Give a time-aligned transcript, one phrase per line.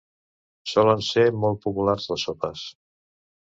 [0.71, 2.69] Solen ser molt populars les sopes.